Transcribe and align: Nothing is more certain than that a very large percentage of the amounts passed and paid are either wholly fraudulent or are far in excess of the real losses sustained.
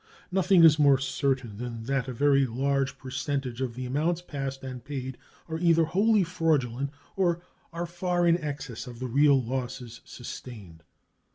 Nothing 0.31 0.63
is 0.63 0.79
more 0.79 0.97
certain 0.97 1.57
than 1.57 1.83
that 1.83 2.07
a 2.07 2.11
very 2.11 2.47
large 2.47 2.97
percentage 2.97 3.61
of 3.61 3.75
the 3.75 3.85
amounts 3.85 4.19
passed 4.23 4.63
and 4.63 4.83
paid 4.83 5.15
are 5.47 5.59
either 5.59 5.85
wholly 5.85 6.23
fraudulent 6.23 6.89
or 7.15 7.43
are 7.71 7.85
far 7.85 8.25
in 8.25 8.39
excess 8.39 8.87
of 8.87 8.97
the 8.97 9.05
real 9.05 9.39
losses 9.39 10.01
sustained. 10.03 10.81